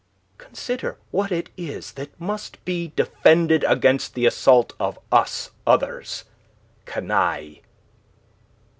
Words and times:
Consider 0.39 0.97
what 1.11 1.31
it 1.31 1.51
is 1.57 1.91
that 1.91 2.19
must 2.19 2.65
be 2.65 2.87
defended 2.95 3.63
against 3.63 4.15
the 4.15 4.25
assault 4.25 4.73
of 4.79 4.97
us 5.11 5.51
others 5.67 6.23
canaille. 6.87 7.57